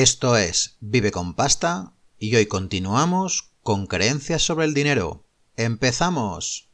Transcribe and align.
Esto 0.00 0.38
es 0.38 0.78
Vive 0.80 1.10
con 1.10 1.34
Pasta 1.34 1.92
y 2.18 2.34
hoy 2.34 2.46
continuamos 2.46 3.50
con 3.62 3.86
creencias 3.86 4.40
sobre 4.40 4.64
el 4.64 4.72
dinero. 4.72 5.26
¡Empezamos! 5.58 6.70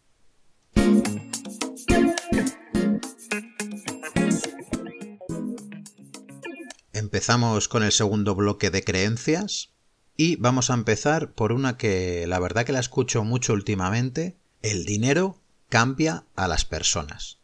Empezamos 6.92 7.66
con 7.66 7.82
el 7.82 7.90
segundo 7.90 8.36
bloque 8.36 8.70
de 8.70 8.84
creencias 8.84 9.70
y 10.16 10.36
vamos 10.36 10.70
a 10.70 10.74
empezar 10.74 11.32
por 11.32 11.50
una 11.50 11.76
que 11.76 12.28
la 12.28 12.38
verdad 12.38 12.64
que 12.64 12.70
la 12.70 12.78
escucho 12.78 13.24
mucho 13.24 13.54
últimamente. 13.54 14.36
El 14.62 14.84
dinero 14.84 15.40
cambia 15.68 16.26
a 16.36 16.46
las 16.46 16.64
personas 16.64 17.40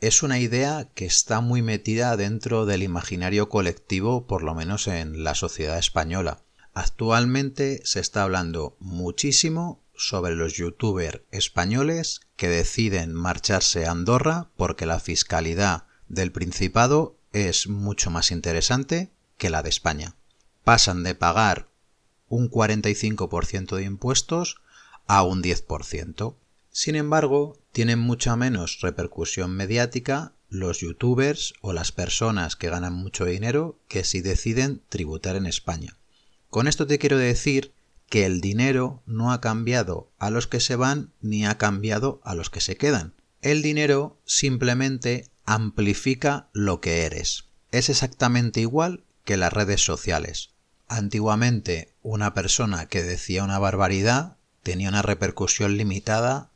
es 0.00 0.22
una 0.22 0.38
idea 0.38 0.88
que 0.94 1.04
está 1.04 1.40
muy 1.40 1.60
metida 1.60 2.16
dentro 2.16 2.64
del 2.64 2.82
imaginario 2.82 3.48
colectivo, 3.48 4.26
por 4.26 4.42
lo 4.42 4.54
menos 4.54 4.88
en 4.88 5.24
la 5.24 5.34
sociedad 5.34 5.78
española. 5.78 6.42
Actualmente 6.72 7.82
se 7.84 8.00
está 8.00 8.22
hablando 8.22 8.76
muchísimo 8.80 9.82
sobre 9.94 10.34
los 10.34 10.54
youtubers 10.54 11.20
españoles 11.30 12.20
que 12.36 12.48
deciden 12.48 13.12
marcharse 13.12 13.84
a 13.84 13.90
Andorra 13.90 14.50
porque 14.56 14.86
la 14.86 15.00
fiscalidad 15.00 15.84
del 16.08 16.32
Principado 16.32 17.18
es 17.32 17.68
mucho 17.68 18.10
más 18.10 18.30
interesante 18.30 19.12
que 19.36 19.50
la 19.50 19.62
de 19.62 19.68
España. 19.68 20.16
Pasan 20.64 21.02
de 21.02 21.14
pagar 21.14 21.68
un 22.28 22.50
45% 22.50 23.76
de 23.76 23.82
impuestos 23.82 24.62
a 25.06 25.22
un 25.22 25.42
10%. 25.42 26.36
Sin 26.72 26.94
embargo, 26.94 27.58
tienen 27.72 27.98
mucha 27.98 28.36
menos 28.36 28.80
repercusión 28.80 29.50
mediática 29.50 30.32
los 30.48 30.80
youtubers 30.80 31.54
o 31.60 31.72
las 31.72 31.92
personas 31.92 32.56
que 32.56 32.70
ganan 32.70 32.92
mucho 32.92 33.24
dinero 33.24 33.78
que 33.88 34.04
si 34.04 34.20
deciden 34.20 34.82
tributar 34.88 35.36
en 35.36 35.46
España. 35.46 35.96
Con 36.48 36.66
esto 36.66 36.86
te 36.86 36.98
quiero 36.98 37.18
decir 37.18 37.72
que 38.08 38.26
el 38.26 38.40
dinero 38.40 39.02
no 39.06 39.32
ha 39.32 39.40
cambiado 39.40 40.10
a 40.18 40.30
los 40.30 40.48
que 40.48 40.58
se 40.60 40.74
van 40.74 41.12
ni 41.20 41.46
ha 41.46 41.58
cambiado 41.58 42.20
a 42.24 42.34
los 42.34 42.50
que 42.50 42.60
se 42.60 42.76
quedan. 42.76 43.14
El 43.40 43.62
dinero 43.62 44.18
simplemente 44.24 45.28
amplifica 45.46 46.48
lo 46.52 46.80
que 46.80 47.04
eres. 47.04 47.44
Es 47.70 47.88
exactamente 47.88 48.60
igual 48.60 49.04
que 49.24 49.36
las 49.36 49.52
redes 49.52 49.84
sociales. 49.84 50.50
Antiguamente 50.88 51.92
una 52.02 52.34
persona 52.34 52.86
que 52.86 53.04
decía 53.04 53.44
una 53.44 53.60
barbaridad 53.60 54.36
tenía 54.64 54.88
una 54.88 55.02
repercusión 55.02 55.76
limitada 55.76 56.49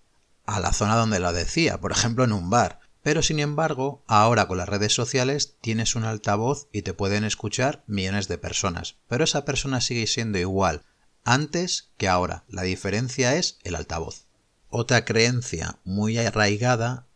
a 0.46 0.60
la 0.60 0.72
zona 0.72 0.96
donde 0.96 1.20
lo 1.20 1.32
decía, 1.32 1.80
por 1.80 1.92
ejemplo 1.92 2.24
en 2.24 2.32
un 2.32 2.50
bar. 2.50 2.80
Pero 3.02 3.22
sin 3.22 3.38
embargo, 3.38 4.02
ahora 4.06 4.48
con 4.48 4.56
las 4.56 4.68
redes 4.68 4.94
sociales 4.94 5.56
tienes 5.60 5.94
un 5.94 6.04
altavoz 6.04 6.68
y 6.72 6.82
te 6.82 6.94
pueden 6.94 7.24
escuchar 7.24 7.84
millones 7.86 8.28
de 8.28 8.38
personas. 8.38 8.96
Pero 9.08 9.24
esa 9.24 9.44
persona 9.44 9.80
sigue 9.80 10.06
siendo 10.06 10.38
igual 10.38 10.84
antes 11.24 11.90
que 11.96 12.08
ahora. 12.08 12.44
La 12.48 12.62
diferencia 12.62 13.36
es 13.36 13.58
el 13.64 13.74
altavoz. 13.74 14.26
Otra 14.70 15.04
creencia 15.04 15.78
muy 15.84 16.18
arraigada 16.18 17.06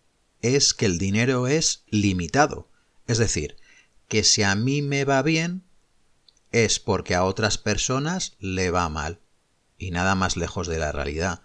es 0.42 0.74
que 0.74 0.86
el 0.86 0.98
dinero 0.98 1.46
es 1.46 1.84
limitado. 1.88 2.68
Es 3.06 3.18
decir, 3.18 3.56
que 4.08 4.24
si 4.24 4.42
a 4.42 4.54
mí 4.54 4.82
me 4.82 5.04
va 5.04 5.22
bien 5.22 5.64
es 6.50 6.80
porque 6.80 7.14
a 7.14 7.24
otras 7.24 7.58
personas 7.58 8.36
le 8.38 8.70
va 8.70 8.88
mal. 8.88 9.20
Y 9.76 9.90
nada 9.90 10.14
más 10.14 10.36
lejos 10.36 10.66
de 10.66 10.78
la 10.78 10.92
realidad. 10.92 11.42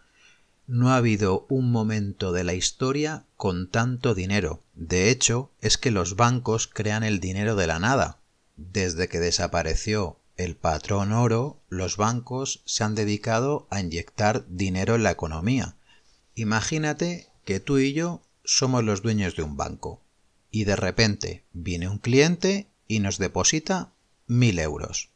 No 0.68 0.92
ha 0.92 0.98
habido 0.98 1.46
un 1.50 1.72
momento 1.72 2.32
de 2.32 2.44
la 2.44 2.54
historia 2.54 3.26
con 3.36 3.70
tanto 3.70 4.16
dinero. 4.16 4.62
De 4.76 5.10
hecho, 5.10 5.52
es 5.62 5.78
que 5.78 5.92
los 5.92 6.16
bancos 6.16 6.68
crean 6.68 7.04
el 7.04 7.20
dinero 7.20 7.56
de 7.56 7.68
la 7.68 7.80
nada. 7.80 8.20
Desde 8.56 9.10
que 9.10 9.20
desapareció 9.20 10.18
el 10.38 10.56
patrón 10.56 11.12
oro, 11.12 11.60
los 11.70 11.98
bancos 11.98 12.62
se 12.66 12.84
han 12.84 12.96
dedicado 12.96 13.68
a 13.70 13.82
inyectar 13.82 14.46
dinero 14.48 14.96
en 14.96 15.04
la 15.04 15.12
economía. 15.12 15.76
Imagínate 16.36 17.28
que 17.46 17.60
tú 17.60 17.78
y 17.78 17.94
yo 17.94 18.22
somos 18.44 18.84
los 18.84 19.02
dueños 19.02 19.36
de 19.36 19.44
un 19.44 19.58
banco 19.58 20.02
y 20.50 20.64
de 20.64 20.76
repente 20.76 21.44
viene 21.54 21.90
un 21.90 21.98
cliente 21.98 22.68
y 22.88 23.00
nos 23.00 23.18
deposita 23.18 23.92
mil 24.28 24.60
euros 24.60 25.13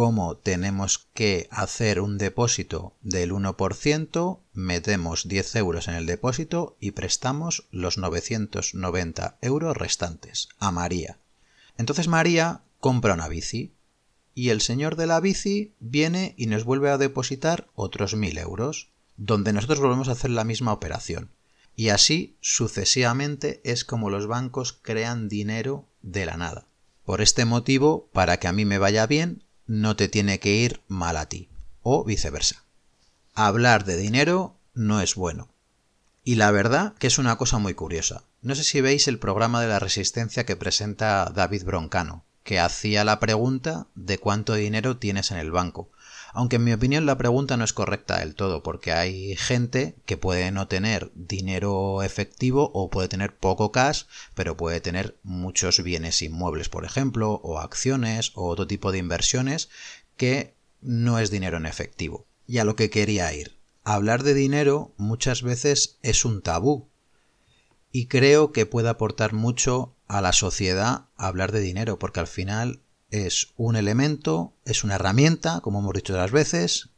como 0.00 0.38
tenemos 0.38 1.10
que 1.12 1.46
hacer 1.50 2.00
un 2.00 2.16
depósito 2.16 2.94
del 3.02 3.32
1%, 3.32 4.40
metemos 4.54 5.28
10 5.28 5.56
euros 5.56 5.88
en 5.88 5.94
el 5.94 6.06
depósito 6.06 6.74
y 6.80 6.92
prestamos 6.92 7.68
los 7.70 7.98
990 7.98 9.36
euros 9.42 9.76
restantes 9.76 10.48
a 10.58 10.72
María. 10.72 11.18
Entonces 11.76 12.08
María 12.08 12.62
compra 12.78 13.12
una 13.12 13.28
bici 13.28 13.74
y 14.34 14.48
el 14.48 14.62
señor 14.62 14.96
de 14.96 15.06
la 15.06 15.20
bici 15.20 15.74
viene 15.80 16.32
y 16.38 16.46
nos 16.46 16.64
vuelve 16.64 16.88
a 16.88 16.96
depositar 16.96 17.68
otros 17.74 18.14
1000 18.14 18.38
euros, 18.38 18.88
donde 19.18 19.52
nosotros 19.52 19.80
volvemos 19.80 20.08
a 20.08 20.12
hacer 20.12 20.30
la 20.30 20.44
misma 20.44 20.72
operación. 20.72 21.30
Y 21.76 21.90
así 21.90 22.38
sucesivamente 22.40 23.60
es 23.64 23.84
como 23.84 24.08
los 24.08 24.26
bancos 24.26 24.72
crean 24.72 25.28
dinero 25.28 25.84
de 26.00 26.24
la 26.24 26.38
nada. 26.38 26.64
Por 27.04 27.20
este 27.20 27.44
motivo, 27.44 28.08
para 28.14 28.38
que 28.38 28.48
a 28.48 28.52
mí 28.54 28.64
me 28.64 28.78
vaya 28.78 29.06
bien, 29.06 29.44
no 29.70 29.94
te 29.94 30.08
tiene 30.08 30.40
que 30.40 30.56
ir 30.56 30.80
mal 30.88 31.16
a 31.16 31.26
ti, 31.26 31.48
o 31.82 32.02
viceversa. 32.02 32.64
Hablar 33.34 33.84
de 33.84 33.96
dinero 33.96 34.56
no 34.74 35.00
es 35.00 35.14
bueno. 35.14 35.48
Y 36.24 36.34
la 36.34 36.50
verdad 36.50 36.94
que 36.94 37.06
es 37.06 37.18
una 37.18 37.36
cosa 37.36 37.58
muy 37.58 37.74
curiosa. 37.74 38.24
No 38.42 38.56
sé 38.56 38.64
si 38.64 38.80
veis 38.80 39.06
el 39.06 39.20
programa 39.20 39.62
de 39.62 39.68
la 39.68 39.78
resistencia 39.78 40.44
que 40.44 40.56
presenta 40.56 41.30
David 41.32 41.62
Broncano, 41.62 42.24
que 42.42 42.58
hacía 42.58 43.04
la 43.04 43.20
pregunta 43.20 43.86
de 43.94 44.18
cuánto 44.18 44.54
dinero 44.54 44.96
tienes 44.96 45.30
en 45.30 45.38
el 45.38 45.52
banco. 45.52 45.88
Aunque 46.32 46.56
en 46.56 46.64
mi 46.64 46.72
opinión 46.72 47.06
la 47.06 47.18
pregunta 47.18 47.56
no 47.56 47.64
es 47.64 47.72
correcta 47.72 48.18
del 48.18 48.34
todo, 48.34 48.62
porque 48.62 48.92
hay 48.92 49.36
gente 49.36 49.96
que 50.06 50.16
puede 50.16 50.50
no 50.52 50.68
tener 50.68 51.10
dinero 51.14 52.02
efectivo 52.02 52.70
o 52.72 52.90
puede 52.90 53.08
tener 53.08 53.36
poco 53.36 53.72
cash, 53.72 54.04
pero 54.34 54.56
puede 54.56 54.80
tener 54.80 55.18
muchos 55.22 55.82
bienes 55.82 56.22
inmuebles, 56.22 56.68
por 56.68 56.84
ejemplo, 56.84 57.40
o 57.42 57.58
acciones 57.58 58.32
o 58.34 58.46
otro 58.46 58.66
tipo 58.66 58.92
de 58.92 58.98
inversiones 58.98 59.68
que 60.16 60.54
no 60.80 61.18
es 61.18 61.30
dinero 61.30 61.56
en 61.56 61.66
efectivo. 61.66 62.26
Y 62.46 62.58
a 62.58 62.64
lo 62.64 62.76
que 62.76 62.90
quería 62.90 63.32
ir. 63.32 63.58
Hablar 63.82 64.22
de 64.22 64.34
dinero 64.34 64.92
muchas 64.96 65.42
veces 65.42 65.98
es 66.02 66.24
un 66.24 66.42
tabú. 66.42 66.88
Y 67.92 68.06
creo 68.06 68.52
que 68.52 68.66
puede 68.66 68.88
aportar 68.88 69.32
mucho 69.32 69.94
a 70.06 70.20
la 70.20 70.32
sociedad 70.32 71.06
hablar 71.16 71.50
de 71.50 71.60
dinero, 71.60 71.98
porque 71.98 72.20
al 72.20 72.26
final 72.26 72.80
es 73.10 73.48
un 73.56 73.76
elemento, 73.76 74.54
es 74.64 74.84
una 74.84 74.94
herramienta, 74.94 75.60
como 75.60 75.80
hemos 75.80 75.94
dicho 75.94 76.12
otras 76.12 76.30
veces, 76.30 76.90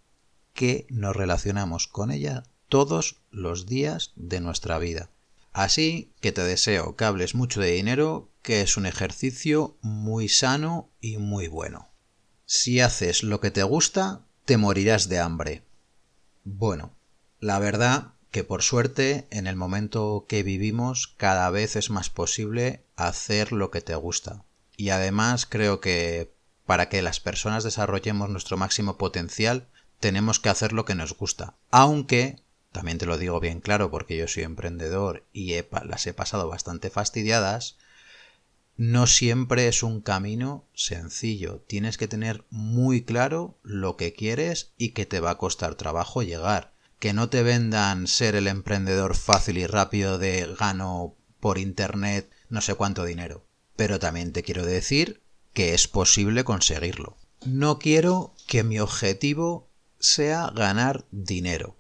que 0.53 0.87
nos 0.91 1.17
relacionamos 1.17 1.89
con 1.89 2.11
ella 2.11 2.45
todos 2.69 3.23
los 3.31 3.67
días 3.67 4.13
de 4.17 4.41
nuestra 4.41 4.79
vida. 4.79 5.11
Así 5.53 6.13
que 6.21 6.33
te 6.33 6.43
deseo 6.43 6.97
que 6.97 7.05
hables 7.05 7.35
mucho 7.35 7.61
de 7.61 7.73
dinero, 7.73 8.31
que 8.43 8.63
es 8.63 8.77
un 8.77 8.87
ejercicio 8.87 9.77
muy 9.81 10.29
sano 10.29 10.91
y 11.01 11.19
muy 11.19 11.49
bueno. 11.49 11.89
Si 12.47 12.81
haces 12.81 13.23
lo 13.23 13.41
que 13.41 13.51
te 13.51 13.63
gusta, 13.63 14.27
te 14.45 14.57
morirás 14.57 15.09
de 15.09 15.19
hambre. 15.19 15.63
Bueno, 16.45 16.95
la 17.41 17.59
verdad 17.59 18.15
que 18.31 18.45
por 18.45 18.63
suerte 18.63 19.27
en 19.31 19.47
el 19.47 19.57
momento 19.57 20.27
que 20.29 20.43
vivimos 20.43 21.15
cada 21.17 21.51
vez 21.51 21.77
es 21.77 21.91
más 21.91 22.11
posible 22.11 22.85
hacer 22.97 23.53
lo 23.53 23.71
que 23.71 23.83
te 23.83 23.95
gusta 23.95 24.45
y 24.83 24.91
además 24.91 25.47
creo 25.47 25.81
que 25.81 26.35
para 26.67 26.89
que 26.89 27.03
las 27.03 27.21
personas 27.21 27.63
desarrollemos 27.63 28.29
nuestro 28.31 28.57
máximo 28.57 28.99
potencial 28.99 29.69
tenemos 30.01 30.41
que 30.41 30.49
hacer 30.49 30.73
lo 30.73 30.85
que 30.85 30.97
nos 30.97 31.17
gusta. 31.17 31.55
Aunque, 31.71 32.43
también 32.73 32.99
te 32.99 33.07
lo 33.07 33.17
digo 33.17 33.39
bien 33.39 33.61
claro 33.61 33.93
porque 33.93 34.17
yo 34.17 34.27
soy 34.27 34.43
emprendedor 34.43 35.25
y 35.33 35.55
las 35.85 36.05
he 36.09 36.15
pasado 36.15 36.49
bastante 36.49 36.91
fastidiadas, 36.91 37.77
no 38.77 39.07
siempre 39.07 39.69
es 39.69 39.85
un 39.85 40.01
camino 40.01 40.65
sencillo. 40.75 41.63
Tienes 41.69 41.97
que 41.97 42.09
tener 42.09 42.45
muy 42.51 43.05
claro 43.05 43.61
lo 43.63 43.97
que 43.97 44.15
quieres 44.15 44.73
y 44.79 44.95
que 44.95 45.07
te 45.07 45.21
va 45.21 45.31
a 45.31 45.39
costar 45.39 45.77
trabajo 45.77 46.25
llegar. 46.25 46.73
Que 46.99 47.13
no 47.13 47.29
te 47.29 47.45
vendan 47.45 48.09
ser 48.09 48.35
el 48.35 48.49
emprendedor 48.49 49.15
fácil 49.15 49.59
y 49.59 49.67
rápido 49.69 50.19
de 50.19 50.53
gano 50.59 51.15
por 51.39 51.59
internet 51.59 52.33
no 52.49 52.61
sé 52.61 52.75
cuánto 52.75 53.05
dinero 53.05 53.47
pero 53.77 53.99
también 53.99 54.33
te 54.33 54.43
quiero 54.43 54.65
decir 54.65 55.23
que 55.53 55.75
es 55.75 55.89
posible 55.89 56.45
conseguirlo. 56.45 57.17
No 57.45 57.79
quiero 57.79 58.35
que 58.47 58.63
mi 58.63 58.79
objetivo 58.79 59.69
sea 59.99 60.51
ganar 60.55 61.07
dinero. 61.11 61.77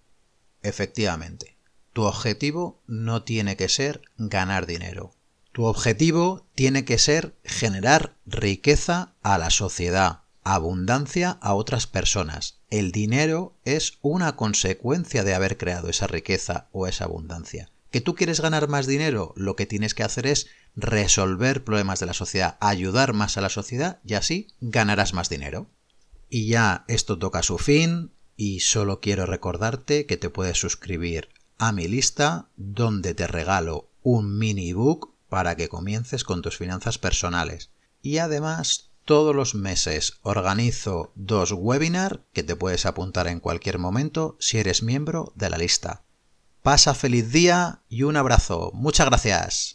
Efectivamente, 0.62 1.56
tu 1.92 2.02
objetivo 2.02 2.80
no 2.86 3.22
tiene 3.22 3.56
que 3.56 3.68
ser 3.68 4.02
ganar 4.16 4.66
dinero. 4.66 5.14
Tu 5.52 5.64
objetivo 5.64 6.46
tiene 6.54 6.84
que 6.84 6.98
ser 6.98 7.36
generar 7.44 8.16
riqueza 8.24 9.14
a 9.22 9.36
la 9.38 9.50
sociedad, 9.50 10.22
abundancia 10.44 11.38
a 11.42 11.54
otras 11.54 11.86
personas. 11.86 12.60
El 12.70 12.90
dinero 12.90 13.54
es 13.64 13.98
una 14.00 14.34
consecuencia 14.34 15.24
de 15.24 15.34
haber 15.34 15.58
creado 15.58 15.90
esa 15.90 16.06
riqueza 16.06 16.68
o 16.72 16.86
esa 16.86 17.04
abundancia. 17.04 17.70
¿Que 17.92 18.00
tú 18.00 18.14
quieres 18.14 18.40
ganar 18.40 18.68
más 18.68 18.86
dinero? 18.86 19.34
Lo 19.36 19.54
que 19.54 19.66
tienes 19.66 19.94
que 19.94 20.02
hacer 20.02 20.26
es 20.26 20.46
resolver 20.74 21.62
problemas 21.62 22.00
de 22.00 22.06
la 22.06 22.14
sociedad, 22.14 22.56
ayudar 22.58 23.12
más 23.12 23.36
a 23.36 23.42
la 23.42 23.50
sociedad 23.50 24.00
y 24.02 24.14
así 24.14 24.48
ganarás 24.62 25.12
más 25.12 25.28
dinero. 25.28 25.68
Y 26.30 26.46
ya 26.46 26.86
esto 26.88 27.18
toca 27.18 27.42
su 27.42 27.58
fin 27.58 28.10
y 28.34 28.60
solo 28.60 29.00
quiero 29.00 29.26
recordarte 29.26 30.06
que 30.06 30.16
te 30.16 30.30
puedes 30.30 30.58
suscribir 30.58 31.28
a 31.58 31.72
mi 31.72 31.86
lista 31.86 32.48
donde 32.56 33.12
te 33.12 33.26
regalo 33.26 33.90
un 34.02 34.38
mini 34.38 34.72
book 34.72 35.12
para 35.28 35.54
que 35.54 35.68
comiences 35.68 36.24
con 36.24 36.40
tus 36.40 36.56
finanzas 36.56 36.96
personales. 36.96 37.68
Y 38.00 38.18
además 38.18 38.88
todos 39.04 39.36
los 39.36 39.54
meses 39.54 40.14
organizo 40.22 41.12
dos 41.14 41.52
webinars 41.52 42.20
que 42.32 42.42
te 42.42 42.56
puedes 42.56 42.86
apuntar 42.86 43.26
en 43.28 43.40
cualquier 43.40 43.78
momento 43.78 44.38
si 44.40 44.56
eres 44.56 44.82
miembro 44.82 45.34
de 45.36 45.50
la 45.50 45.58
lista. 45.58 46.04
Pasa 46.62 46.94
feliz 46.94 47.32
día 47.32 47.80
y 47.88 48.04
un 48.04 48.16
abrazo. 48.16 48.70
Muchas 48.72 49.06
gracias. 49.06 49.70